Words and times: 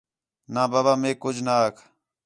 نہ 0.53 0.63
بابا 0.71 0.93
میک 1.01 1.17
کُج 1.23 1.37
نہ 1.45 1.53
آکھ 1.65 1.79